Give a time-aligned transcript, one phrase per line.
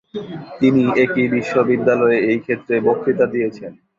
[0.59, 3.71] তিনি একই বিশ্ববিদ্যালয়ে এই ক্ষেত্রে বক্তৃতা দিয়েছেন।